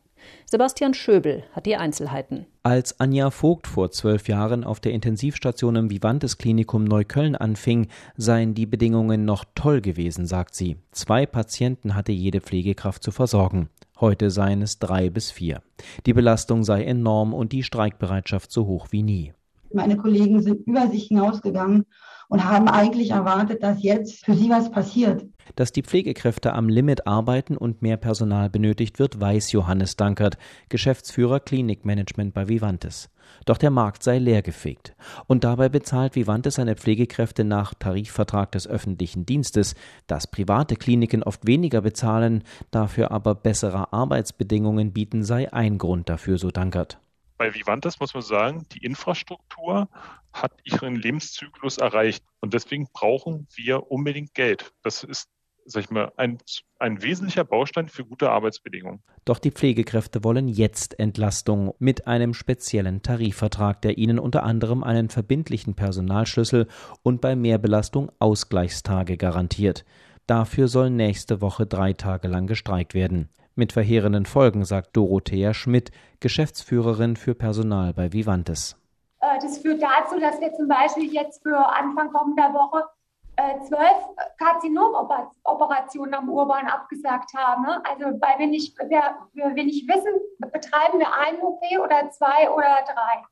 Sebastian 0.45 0.93
Schöbel 0.93 1.43
hat 1.51 1.65
die 1.65 1.75
Einzelheiten. 1.75 2.45
Als 2.63 2.99
Anja 3.01 3.31
Vogt 3.31 3.67
vor 3.67 3.91
zwölf 3.91 4.29
Jahren 4.29 4.63
auf 4.63 4.79
der 4.79 4.93
Intensivstation 4.93 5.75
im 5.75 5.89
Vivantes 5.89 6.37
Klinikum 6.37 6.85
Neukölln 6.85 7.35
anfing, 7.35 7.87
seien 8.15 8.53
die 8.53 8.65
Bedingungen 8.65 9.25
noch 9.25 9.43
toll 9.55 9.81
gewesen, 9.81 10.25
sagt 10.25 10.55
sie. 10.55 10.77
Zwei 10.91 11.25
Patienten 11.25 11.95
hatte 11.95 12.13
jede 12.13 12.39
Pflegekraft 12.39 13.03
zu 13.03 13.11
versorgen. 13.11 13.69
Heute 14.01 14.31
seien 14.31 14.63
es 14.63 14.79
drei 14.79 15.11
bis 15.11 15.29
vier. 15.29 15.61
Die 16.07 16.13
Belastung 16.13 16.63
sei 16.63 16.83
enorm 16.83 17.35
und 17.35 17.51
die 17.51 17.61
Streikbereitschaft 17.61 18.51
so 18.51 18.65
hoch 18.65 18.87
wie 18.89 19.03
nie. 19.03 19.33
Meine 19.71 19.95
Kollegen 19.95 20.41
sind 20.41 20.65
über 20.65 20.87
sich 20.87 21.05
hinausgegangen 21.09 21.85
und 22.31 22.45
haben 22.45 22.69
eigentlich 22.69 23.11
erwartet, 23.11 23.61
dass 23.61 23.83
jetzt 23.83 24.23
für 24.23 24.33
sie 24.35 24.49
was 24.49 24.71
passiert. 24.71 25.25
Dass 25.57 25.73
die 25.73 25.83
Pflegekräfte 25.83 26.53
am 26.53 26.69
Limit 26.69 27.05
arbeiten 27.05 27.57
und 27.57 27.81
mehr 27.81 27.97
Personal 27.97 28.49
benötigt 28.49 28.99
wird, 28.99 29.19
weiß 29.19 29.51
Johannes 29.51 29.97
Dankert, 29.97 30.37
Geschäftsführer 30.69 31.41
Klinikmanagement 31.41 32.33
bei 32.33 32.47
Vivantes. 32.47 33.09
Doch 33.45 33.57
der 33.57 33.69
Markt 33.69 34.03
sei 34.03 34.17
leergefegt. 34.17 34.95
Und 35.27 35.43
dabei 35.43 35.67
bezahlt 35.67 36.15
Vivantes 36.15 36.55
seine 36.55 36.77
Pflegekräfte 36.77 37.43
nach 37.43 37.73
Tarifvertrag 37.73 38.53
des 38.53 38.65
öffentlichen 38.65 39.25
Dienstes. 39.25 39.75
Dass 40.07 40.31
private 40.31 40.77
Kliniken 40.77 41.23
oft 41.23 41.45
weniger 41.45 41.81
bezahlen, 41.81 42.45
dafür 42.71 43.11
aber 43.11 43.35
bessere 43.35 43.91
Arbeitsbedingungen 43.91 44.93
bieten, 44.93 45.23
sei 45.23 45.51
ein 45.51 45.77
Grund 45.77 46.07
dafür, 46.07 46.37
so 46.37 46.49
Dankert. 46.49 46.97
Bei 47.37 47.53
Vivantes 47.53 47.99
muss 47.99 48.13
man 48.13 48.21
sagen, 48.21 48.67
die 48.71 48.85
Infrastruktur 48.85 49.89
hat 50.33 50.53
ihren 50.63 50.95
Lebenszyklus 50.95 51.77
erreicht. 51.77 52.23
Und 52.39 52.53
deswegen 52.53 52.87
brauchen 52.93 53.47
wir 53.55 53.91
unbedingt 53.91 54.33
Geld. 54.33 54.73
Das 54.83 55.03
ist 55.03 55.29
sag 55.65 55.83
ich 55.83 55.89
mal, 55.89 56.11
ein, 56.17 56.37
ein 56.79 57.01
wesentlicher 57.01 57.43
Baustein 57.43 57.87
für 57.87 58.05
gute 58.05 58.29
Arbeitsbedingungen. 58.29 59.01
Doch 59.25 59.39
die 59.39 59.51
Pflegekräfte 59.51 60.23
wollen 60.23 60.47
jetzt 60.47 60.99
Entlastung 60.99 61.73
mit 61.79 62.07
einem 62.07 62.33
speziellen 62.33 63.01
Tarifvertrag, 63.01 63.81
der 63.81 63.97
ihnen 63.97 64.19
unter 64.19 64.43
anderem 64.43 64.83
einen 64.83 65.09
verbindlichen 65.09 65.75
Personalschlüssel 65.75 66.67
und 67.03 67.21
bei 67.21 67.35
Mehrbelastung 67.35 68.11
Ausgleichstage 68.19 69.17
garantiert. 69.17 69.85
Dafür 70.27 70.67
soll 70.67 70.89
nächste 70.89 71.41
Woche 71.41 71.65
drei 71.65 71.93
Tage 71.93 72.27
lang 72.27 72.47
gestreikt 72.47 72.93
werden. 72.93 73.29
Mit 73.55 73.73
verheerenden 73.73 74.25
Folgen, 74.25 74.63
sagt 74.63 74.95
Dorothea 74.95 75.53
Schmidt, 75.53 75.91
Geschäftsführerin 76.19 77.17
für 77.17 77.35
Personal 77.35 77.93
bei 77.93 78.13
Vivantes. 78.13 78.80
Äh, 79.21 79.39
das 79.39 79.59
führt 79.59 79.81
dazu, 79.81 80.19
dass 80.19 80.39
wir 80.41 80.53
zum 80.53 80.67
Beispiel 80.67 81.11
jetzt 81.13 81.41
für 81.43 81.57
Anfang 81.57 82.11
kommender 82.11 82.53
Woche 82.53 82.89
äh, 83.37 83.59
zwölf 83.61 83.95
Karzinomoperationen 84.37 86.13
am 86.13 86.29
Urban 86.29 86.67
abgesagt 86.67 87.33
haben. 87.35 87.63
Ne? 87.63 87.81
Also 87.85 88.17
bei 88.17 88.37
wenig, 88.39 88.75
wir, 88.77 89.55
wenig 89.55 89.87
Wissen 89.87 90.19
betreiben 90.51 90.99
wir 90.99 91.13
einen 91.13 91.41
OP 91.41 91.61
oder 91.83 92.09
zwei 92.09 92.49
oder 92.51 92.83
drei. 92.85 93.23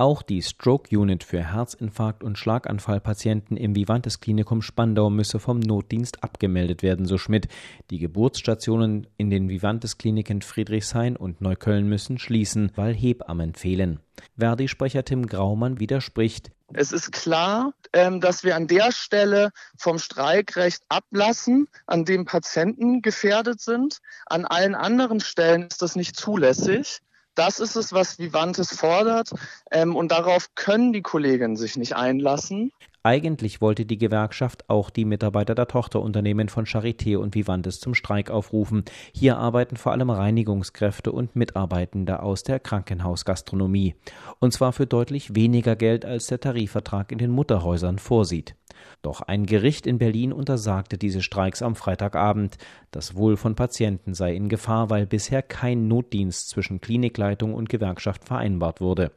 Auch 0.00 0.22
die 0.22 0.40
Stroke 0.40 0.98
Unit 0.98 1.24
für 1.24 1.52
Herzinfarkt- 1.52 2.24
und 2.24 2.38
Schlaganfallpatienten 2.38 3.58
im 3.58 3.74
Vivantes 3.74 4.18
Klinikum 4.18 4.62
Spandau 4.62 5.10
müsse 5.10 5.38
vom 5.38 5.60
Notdienst 5.60 6.24
abgemeldet 6.24 6.82
werden, 6.82 7.04
so 7.04 7.18
Schmidt. 7.18 7.48
Die 7.90 7.98
Geburtsstationen 7.98 9.08
in 9.18 9.28
den 9.28 9.50
Vivantes 9.50 9.98
Kliniken 9.98 10.40
Friedrichshain 10.40 11.18
und 11.18 11.42
Neukölln 11.42 11.86
müssen 11.86 12.18
schließen, 12.18 12.72
weil 12.76 12.94
Hebammen 12.94 13.54
fehlen. 13.54 14.00
Verdi-Sprecher 14.38 15.04
Tim 15.04 15.26
Graumann 15.26 15.80
widerspricht. 15.80 16.50
Es 16.72 16.92
ist 16.92 17.12
klar, 17.12 17.74
ähm, 17.92 18.22
dass 18.22 18.42
wir 18.42 18.56
an 18.56 18.68
der 18.68 18.92
Stelle 18.92 19.50
vom 19.76 19.98
Streikrecht 19.98 20.82
ablassen, 20.88 21.68
an 21.86 22.06
dem 22.06 22.24
Patienten 22.24 23.02
gefährdet 23.02 23.60
sind. 23.60 23.98
An 24.24 24.46
allen 24.46 24.74
anderen 24.74 25.20
Stellen 25.20 25.64
ist 25.64 25.82
das 25.82 25.94
nicht 25.94 26.16
zulässig. 26.16 27.02
Das 27.40 27.58
ist 27.58 27.74
es, 27.74 27.94
was 27.94 28.18
Vivantes 28.18 28.76
fordert. 28.76 29.30
Ähm, 29.70 29.96
und 29.96 30.12
darauf 30.12 30.54
können 30.56 30.92
die 30.92 31.00
Kolleginnen 31.00 31.56
sich 31.56 31.78
nicht 31.78 31.96
einlassen. 31.96 32.70
Eigentlich 33.02 33.62
wollte 33.62 33.86
die 33.86 33.96
Gewerkschaft 33.96 34.68
auch 34.68 34.90
die 34.90 35.06
Mitarbeiter 35.06 35.54
der 35.54 35.66
Tochterunternehmen 35.66 36.50
von 36.50 36.66
Charité 36.66 37.16
und 37.16 37.34
Vivantes 37.34 37.80
zum 37.80 37.94
Streik 37.94 38.30
aufrufen. 38.30 38.84
Hier 39.14 39.38
arbeiten 39.38 39.76
vor 39.76 39.92
allem 39.92 40.10
Reinigungskräfte 40.10 41.10
und 41.10 41.34
Mitarbeitende 41.34 42.22
aus 42.22 42.42
der 42.42 42.60
Krankenhausgastronomie. 42.60 43.94
Und 44.38 44.52
zwar 44.52 44.74
für 44.74 44.86
deutlich 44.86 45.34
weniger 45.34 45.76
Geld, 45.76 46.04
als 46.04 46.26
der 46.26 46.40
Tarifvertrag 46.40 47.10
in 47.10 47.16
den 47.16 47.30
Mutterhäusern 47.30 47.98
vorsieht. 47.98 48.54
Doch 49.00 49.22
ein 49.22 49.46
Gericht 49.46 49.86
in 49.86 49.96
Berlin 49.96 50.30
untersagte 50.30 50.98
diese 50.98 51.22
Streiks 51.22 51.62
am 51.62 51.76
Freitagabend. 51.76 52.58
Das 52.90 53.14
Wohl 53.14 53.38
von 53.38 53.54
Patienten 53.54 54.12
sei 54.12 54.34
in 54.34 54.50
Gefahr, 54.50 54.90
weil 54.90 55.06
bisher 55.06 55.40
kein 55.40 55.88
Notdienst 55.88 56.50
zwischen 56.50 56.82
Klinikleitung 56.82 57.54
und 57.54 57.70
Gewerkschaft 57.70 58.26
vereinbart 58.26 58.82
wurde. 58.82 59.12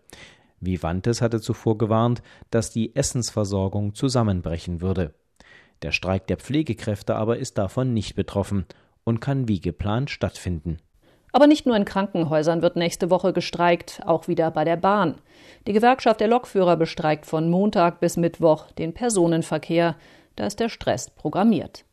Vivantes 0.66 1.22
hatte 1.22 1.42
zuvor 1.42 1.78
gewarnt, 1.78 2.22
dass 2.52 2.72
die 2.72 2.96
Essensversorgung 2.96 3.96
zusammenbrechen 3.96 4.82
würde. 4.82 5.14
Der 5.82 5.92
Streik 5.92 6.28
der 6.28 6.38
Pflegekräfte 6.38 7.16
aber 7.16 7.38
ist 7.38 7.58
davon 7.58 7.94
nicht 7.94 8.16
betroffen 8.16 8.66
und 9.04 9.20
kann 9.20 9.48
wie 9.48 9.60
geplant 9.60 10.10
stattfinden. 10.10 10.78
Aber 11.34 11.48
nicht 11.48 11.66
nur 11.66 11.76
in 11.76 11.84
Krankenhäusern 11.84 12.62
wird 12.62 12.76
nächste 12.76 13.10
Woche 13.10 13.34
gestreikt, 13.34 14.02
auch 14.06 14.28
wieder 14.28 14.52
bei 14.52 14.64
der 14.64 14.78
Bahn. 14.78 15.16
Die 15.66 15.74
Gewerkschaft 15.74 16.22
der 16.22 16.28
Lokführer 16.28 16.78
bestreikt 16.78 17.26
von 17.26 17.50
Montag 17.50 18.00
bis 18.00 18.18
Mittwoch 18.18 18.72
den 18.72 18.94
Personenverkehr. 18.94 19.96
Da 20.36 20.46
ist 20.46 20.60
der 20.60 20.70
Stress 20.70 21.10
programmiert. 21.10 21.86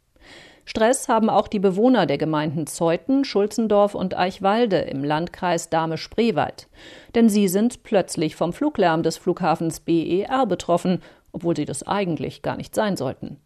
Stress 0.71 1.09
haben 1.09 1.29
auch 1.31 1.49
die 1.49 1.59
Bewohner 1.59 2.07
der 2.07 2.17
Gemeinden 2.17 2.69
Zeuthen, 2.69 3.25
Schulzendorf 3.25 3.97
und 3.97 4.17
Eichwalde 4.17 4.77
im 4.77 5.03
Landkreis 5.03 5.69
Dahme-Spreewald. 5.69 6.69
Denn 7.17 7.29
sie 7.29 7.49
sind 7.49 7.83
plötzlich 7.83 8.37
vom 8.37 8.53
Fluglärm 8.53 9.03
des 9.03 9.17
Flughafens 9.17 9.81
BER 9.81 10.47
betroffen, 10.47 11.03
obwohl 11.33 11.57
sie 11.57 11.65
das 11.65 11.83
eigentlich 11.83 12.43
gar 12.43 12.57
nicht 12.57 12.73
sein 12.73 12.97
sollten. 12.97 13.39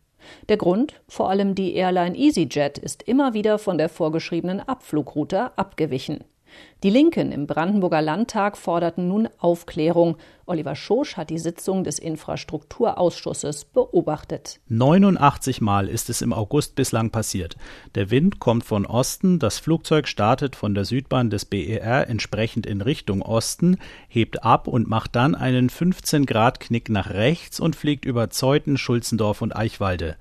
Der 0.50 0.59
Grund? 0.59 1.00
Vor 1.09 1.31
allem 1.31 1.54
die 1.54 1.75
Airline 1.75 2.14
EasyJet 2.14 2.76
ist 2.76 3.02
immer 3.04 3.33
wieder 3.33 3.59
von 3.59 3.78
der 3.78 3.88
vorgeschriebenen 3.88 4.61
Abflugroute 4.61 5.57
abgewichen. 5.57 6.25
Die 6.82 6.90
Linken 6.90 7.32
im 7.32 7.46
Brandenburger 7.46 8.02
Landtag 8.02 8.58
forderten 8.58 9.08
nun 9.08 9.28
Aufklärung. 9.38 10.16
Oliver 10.44 10.76
Schosch 10.76 11.16
hat 11.16 11.30
die 11.30 11.38
Sitzung 11.38 11.82
des 11.82 11.99
Infrastrukturausschusses 11.99 13.64
beobachtet. 13.64 14.61
89 14.68 15.62
Mal 15.62 15.88
ist 15.88 16.11
es 16.11 16.20
im 16.20 16.34
August 16.34 16.75
bislang 16.75 17.08
passiert. 17.08 17.56
Der 17.94 18.11
Wind 18.11 18.38
kommt 18.38 18.64
von 18.64 18.84
Osten, 18.84 19.38
das 19.38 19.58
Flugzeug 19.58 20.08
startet 20.08 20.56
von 20.56 20.75
der 20.75 20.84
Südbahn 20.84 21.30
des 21.30 21.46
BER 21.46 22.08
entsprechend 22.11 22.66
in 22.66 22.82
Richtung 22.82 23.23
Osten, 23.23 23.78
hebt 24.08 24.44
ab 24.44 24.68
und 24.68 24.87
macht 24.87 25.16
dann 25.16 25.34
einen 25.34 25.70
15-Grad-Knick 25.70 26.90
nach 26.90 27.08
rechts 27.08 27.61
und 27.61 27.76
fliegt 27.76 28.04
über 28.04 28.28
Zeuthen, 28.28 28.76
Schulzendorf 28.76 29.40
und 29.40 29.56
Eichwalde. 29.56 30.16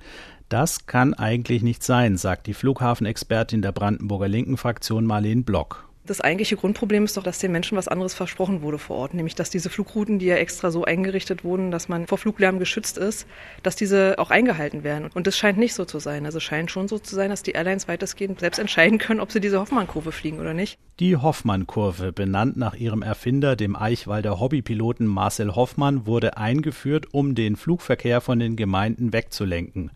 Das 0.47 0.85
kann 0.85 1.13
eigentlich 1.13 1.63
nicht 1.63 1.83
sein, 1.83 2.15
sagt 2.15 2.47
die 2.47 2.53
Flughafenexpertin 2.53 3.61
der 3.61 3.71
Brandenburger 3.71 4.27
Linken 4.27 4.55
Fraktion 4.55 5.05
Marlene 5.05 5.41
Block. 5.41 5.89
Das 6.05 6.19
eigentliche 6.19 6.57
Grundproblem 6.57 7.05
ist 7.05 7.15
doch, 7.15 7.23
dass 7.23 7.39
den 7.39 7.53
Menschen 7.53 7.77
was 7.77 7.87
anderes 7.87 8.13
versprochen 8.13 8.61
wurde 8.61 8.77
vor 8.77 8.97
Ort, 8.97 9.13
nämlich 9.13 9.35
dass 9.35 9.49
diese 9.49 9.69
Flugrouten, 9.69 10.19
die 10.19 10.25
ja 10.25 10.35
extra 10.35 10.69
so 10.69 10.83
eingerichtet 10.83 11.45
wurden, 11.45 11.71
dass 11.71 11.87
man 11.87 12.07
vor 12.07 12.17
Fluglärm 12.17 12.59
geschützt 12.59 12.97
ist, 12.97 13.25
dass 13.63 13.77
diese 13.77 14.19
auch 14.19 14.29
eingehalten 14.29 14.83
werden. 14.83 15.09
Und 15.13 15.27
das 15.27 15.37
scheint 15.37 15.57
nicht 15.57 15.73
so 15.73 15.85
zu 15.85 15.99
sein. 15.99 16.25
Also 16.25 16.39
es 16.39 16.43
scheint 16.43 16.71
schon 16.71 16.89
so 16.89 16.99
zu 16.99 17.15
sein, 17.15 17.29
dass 17.29 17.41
die 17.41 17.51
Airlines 17.51 17.87
weitestgehend 17.87 18.41
selbst 18.41 18.59
entscheiden 18.59 18.97
können, 18.97 19.21
ob 19.21 19.31
sie 19.31 19.39
diese 19.39 19.61
Hoffmann-Kurve 19.61 20.11
fliegen 20.11 20.41
oder 20.41 20.53
nicht. 20.53 20.77
Die 20.99 21.17
Hoffmann-Kurve, 21.17 22.11
benannt 22.11 22.55
nach 22.55 22.75
ihrem 22.75 23.01
Erfinder, 23.01 23.55
dem 23.55 23.75
Eichwalder 23.75 24.39
Hobbypiloten 24.39 25.07
Marcel 25.07 25.55
Hoffmann, 25.55 26.05
wurde 26.05 26.37
eingeführt, 26.37 27.07
um 27.13 27.33
den 27.33 27.55
Flugverkehr 27.55 28.21
von 28.21 28.37
den 28.37 28.55
Gemeinden 28.57 29.11
wegzulenken. 29.11 29.91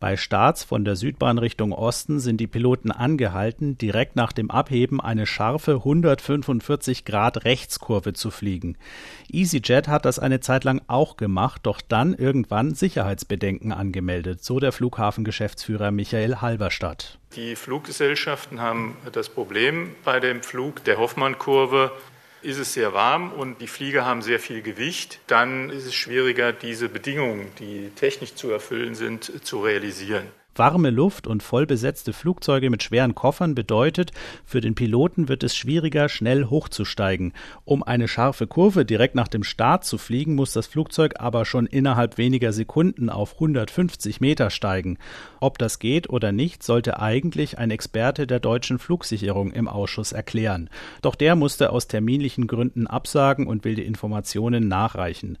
Bei 0.00 0.16
Starts 0.16 0.64
von 0.64 0.86
der 0.86 0.96
Südbahn 0.96 1.36
Richtung 1.36 1.72
Osten 1.72 2.18
sind 2.18 2.38
die 2.38 2.46
Piloten 2.46 2.90
angehalten, 2.90 3.76
direkt 3.76 4.16
nach 4.16 4.32
dem 4.32 4.50
Abheben 4.50 5.02
eine 5.02 5.26
scharfe 5.48 5.76
145 5.76 7.06
Grad 7.06 7.46
Rechtskurve 7.46 8.12
zu 8.12 8.30
fliegen. 8.30 8.76
EasyJet 9.32 9.88
hat 9.88 10.04
das 10.04 10.18
eine 10.18 10.40
Zeit 10.40 10.64
lang 10.64 10.82
auch 10.88 11.16
gemacht, 11.16 11.62
doch 11.62 11.80
dann 11.80 12.12
irgendwann 12.12 12.74
Sicherheitsbedenken 12.74 13.72
angemeldet, 13.72 14.44
so 14.44 14.60
der 14.60 14.72
Flughafengeschäftsführer 14.72 15.90
Michael 15.90 16.42
Halberstadt. 16.42 17.18
Die 17.34 17.56
Fluggesellschaften 17.56 18.60
haben 18.60 18.94
das 19.12 19.30
Problem 19.30 19.94
bei 20.04 20.20
dem 20.20 20.42
Flug 20.42 20.84
der 20.84 20.98
Hoffmann-Kurve, 20.98 21.92
ist 22.42 22.58
es 22.58 22.74
sehr 22.74 22.92
warm 22.92 23.32
und 23.32 23.62
die 23.62 23.68
Flieger 23.68 24.04
haben 24.04 24.20
sehr 24.20 24.40
viel 24.40 24.60
Gewicht, 24.60 25.18
dann 25.28 25.70
ist 25.70 25.86
es 25.86 25.94
schwieriger, 25.94 26.52
diese 26.52 26.90
Bedingungen, 26.90 27.46
die 27.58 27.90
technisch 27.96 28.34
zu 28.34 28.50
erfüllen 28.50 28.94
sind, 28.94 29.44
zu 29.46 29.60
realisieren. 29.62 30.26
Warme 30.58 30.90
Luft 30.90 31.26
und 31.26 31.42
vollbesetzte 31.42 32.12
Flugzeuge 32.12 32.68
mit 32.68 32.82
schweren 32.82 33.14
Koffern 33.14 33.54
bedeutet, 33.54 34.10
für 34.44 34.60
den 34.60 34.74
Piloten 34.74 35.28
wird 35.28 35.44
es 35.44 35.56
schwieriger, 35.56 36.08
schnell 36.08 36.46
hochzusteigen. 36.46 37.32
Um 37.64 37.84
eine 37.84 38.08
scharfe 38.08 38.46
Kurve 38.46 38.84
direkt 38.84 39.14
nach 39.14 39.28
dem 39.28 39.44
Start 39.44 39.84
zu 39.84 39.98
fliegen, 39.98 40.34
muss 40.34 40.52
das 40.52 40.66
Flugzeug 40.66 41.14
aber 41.18 41.44
schon 41.44 41.66
innerhalb 41.66 42.18
weniger 42.18 42.52
Sekunden 42.52 43.08
auf 43.08 43.34
150 43.34 44.20
Meter 44.20 44.50
steigen. 44.50 44.98
Ob 45.40 45.58
das 45.58 45.78
geht 45.78 46.10
oder 46.10 46.32
nicht, 46.32 46.64
sollte 46.64 46.98
eigentlich 46.98 47.58
ein 47.58 47.70
Experte 47.70 48.26
der 48.26 48.40
deutschen 48.40 48.80
Flugsicherung 48.80 49.52
im 49.52 49.68
Ausschuss 49.68 50.10
erklären. 50.10 50.70
Doch 51.02 51.14
der 51.14 51.36
musste 51.36 51.70
aus 51.70 51.86
terminlichen 51.86 52.48
Gründen 52.48 52.88
absagen 52.88 53.46
und 53.46 53.64
will 53.64 53.76
die 53.76 53.84
Informationen 53.84 54.66
nachreichen. 54.66 55.38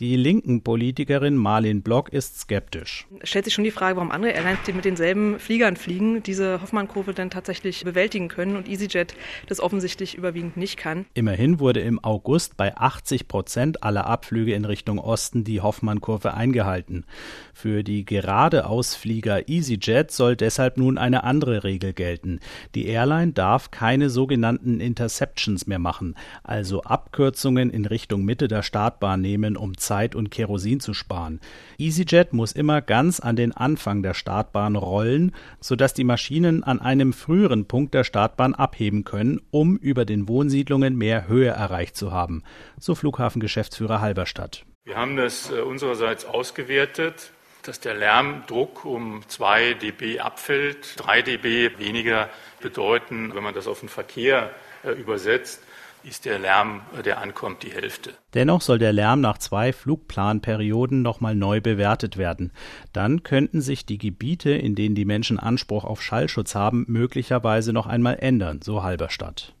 Die 0.00 0.16
linken 0.16 0.62
Politikerin 0.62 1.36
Marlene 1.36 1.82
Block 1.82 2.08
ist 2.08 2.40
skeptisch. 2.40 3.06
Stellt 3.22 3.44
sich 3.44 3.54
schon 3.54 3.64
die 3.64 3.70
Frage, 3.70 3.96
warum 3.96 4.10
andere 4.10 4.32
Airlines 4.32 4.55
mit, 4.64 4.74
mit 4.74 4.84
denselben 4.84 5.38
Fliegern 5.38 5.76
fliegen, 5.76 6.22
diese 6.22 6.60
Hoffmann-Kurve 6.60 7.14
dann 7.14 7.30
tatsächlich 7.30 7.84
bewältigen 7.84 8.28
können 8.28 8.56
und 8.56 8.68
EasyJet 8.68 9.14
das 9.46 9.60
offensichtlich 9.60 10.16
überwiegend 10.16 10.56
nicht 10.56 10.76
kann. 10.76 11.06
Immerhin 11.14 11.60
wurde 11.60 11.80
im 11.80 12.02
August 12.02 12.56
bei 12.56 12.76
80 12.76 13.28
Prozent 13.28 13.82
aller 13.82 14.06
Abflüge 14.06 14.54
in 14.54 14.64
Richtung 14.64 14.98
Osten 14.98 15.44
die 15.44 15.60
Hoffmann-Kurve 15.60 16.34
eingehalten. 16.34 17.04
Für 17.52 17.82
die 17.82 18.04
geradeausflieger 18.04 19.48
EasyJet 19.48 20.10
soll 20.10 20.36
deshalb 20.36 20.76
nun 20.76 20.98
eine 20.98 21.24
andere 21.24 21.64
Regel 21.64 21.92
gelten. 21.92 22.40
Die 22.74 22.86
Airline 22.86 23.32
darf 23.32 23.70
keine 23.70 24.10
sogenannten 24.10 24.80
Interceptions 24.80 25.66
mehr 25.66 25.78
machen, 25.78 26.14
also 26.42 26.82
Abkürzungen 26.82 27.70
in 27.70 27.86
Richtung 27.86 28.24
Mitte 28.24 28.48
der 28.48 28.62
Startbahn 28.62 29.20
nehmen, 29.20 29.56
um 29.56 29.76
Zeit 29.76 30.14
und 30.14 30.30
Kerosin 30.30 30.80
zu 30.80 30.94
sparen. 30.94 31.40
EasyJet 31.78 32.32
muss 32.32 32.52
immer 32.52 32.82
ganz 32.82 33.20
an 33.20 33.36
den 33.36 33.52
Anfang 33.52 34.02
der 34.02 34.14
Startbahn 34.14 34.45
rollen, 34.54 35.32
sodass 35.60 35.94
die 35.94 36.04
Maschinen 36.04 36.62
an 36.62 36.80
einem 36.80 37.12
früheren 37.12 37.66
Punkt 37.66 37.94
der 37.94 38.04
Startbahn 38.04 38.54
abheben 38.54 39.04
können, 39.04 39.40
um 39.50 39.76
über 39.76 40.04
den 40.04 40.28
Wohnsiedlungen 40.28 40.96
mehr 40.96 41.28
Höhe 41.28 41.50
erreicht 41.50 41.96
zu 41.96 42.12
haben, 42.12 42.42
so 42.78 42.94
Flughafengeschäftsführer 42.94 44.00
Halberstadt. 44.00 44.64
Wir 44.84 44.96
haben 44.96 45.16
das 45.16 45.50
äh, 45.50 45.60
unsererseits 45.60 46.24
ausgewertet 46.24 47.32
dass 47.66 47.80
der 47.80 47.94
Lärmdruck 47.94 48.84
um 48.84 49.22
2 49.26 49.74
dB 49.74 50.20
abfällt. 50.20 50.94
3 50.96 51.22
dB 51.22 51.78
weniger 51.78 52.30
bedeuten, 52.60 53.34
wenn 53.34 53.42
man 53.42 53.54
das 53.54 53.66
auf 53.66 53.80
den 53.80 53.88
Verkehr 53.88 54.50
äh, 54.84 54.92
übersetzt, 54.92 55.62
ist 56.06 56.24
der 56.24 56.38
Lärm, 56.38 56.82
äh, 56.96 57.02
der 57.02 57.20
ankommt, 57.20 57.62
die 57.64 57.72
Hälfte. 57.72 58.14
Dennoch 58.34 58.60
soll 58.60 58.78
der 58.78 58.92
Lärm 58.92 59.20
nach 59.20 59.38
zwei 59.38 59.72
Flugplanperioden 59.72 61.02
nochmal 61.02 61.34
neu 61.34 61.60
bewertet 61.60 62.16
werden. 62.16 62.52
Dann 62.92 63.22
könnten 63.22 63.60
sich 63.60 63.86
die 63.86 63.98
Gebiete, 63.98 64.50
in 64.50 64.74
denen 64.74 64.94
die 64.94 65.04
Menschen 65.04 65.38
Anspruch 65.38 65.84
auf 65.84 66.02
Schallschutz 66.02 66.54
haben, 66.54 66.84
möglicherweise 66.88 67.72
noch 67.72 67.86
einmal 67.86 68.18
ändern, 68.20 68.60
so 68.62 68.82
Halberstadt. 68.82 69.54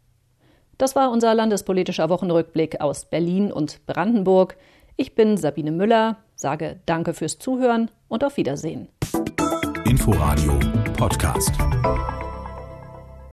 Das 0.78 0.94
war 0.94 1.10
unser 1.10 1.34
landespolitischer 1.34 2.08
Wochenrückblick 2.10 2.80
aus 2.80 3.06
Berlin 3.06 3.50
und 3.50 3.84
Brandenburg. 3.86 4.56
Ich 4.96 5.14
bin 5.14 5.36
Sabine 5.36 5.72
Müller, 5.72 6.18
sage 6.36 6.80
Danke 6.86 7.14
fürs 7.14 7.38
Zuhören 7.38 7.90
und 8.08 8.22
auf 8.22 8.36
Wiedersehen. 8.36 8.88
Inforadio 9.84 10.58
Podcast. 10.96 11.52